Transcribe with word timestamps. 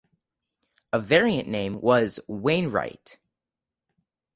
A 0.91 0.97
variant 0.99 1.47
name 1.47 1.79
was 1.79 2.19
"Wainwright". 2.27 3.19